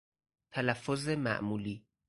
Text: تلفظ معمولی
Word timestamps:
تلفظ 0.51 1.07
معمولی 1.09 1.85